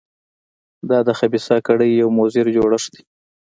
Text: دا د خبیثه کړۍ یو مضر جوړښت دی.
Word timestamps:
دا 0.89 0.99
د 1.07 1.09
خبیثه 1.19 1.57
کړۍ 1.67 1.91
یو 2.01 2.09
مضر 2.19 2.45
جوړښت 2.55 2.89
دی. 2.95 3.03